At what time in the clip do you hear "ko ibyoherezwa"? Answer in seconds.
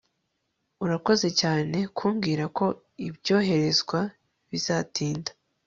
2.57-3.99